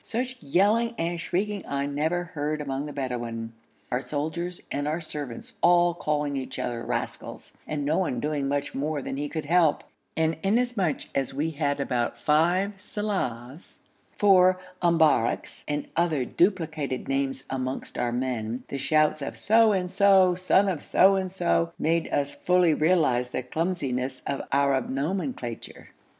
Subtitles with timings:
[0.03, 3.53] Such yelling and shrieking I never heard among the Bedouin,
[3.91, 9.03] our soldiers and our servants all calling each other rascals, and no one doing more
[9.03, 9.83] than he could help;
[10.17, 13.77] and inasmuch as we had about five Salehs,
[14.17, 20.33] four Umbarreks, and other duplicated names amongst our men, the shouts of 'So and so,
[20.33, 25.89] son of so and so,' made us fully realise the clumsiness of Arab nomenclature.